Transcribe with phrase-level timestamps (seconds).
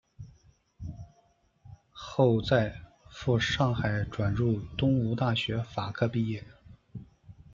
[1.91, 2.73] 后在
[3.11, 6.43] 赴上海转入东吴大学法科毕业。